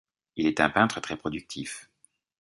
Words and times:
Il 0.35 0.47
est 0.47 0.59
un 0.59 0.71
peintre 0.71 0.99
très 0.99 1.15
productif. 1.15 1.87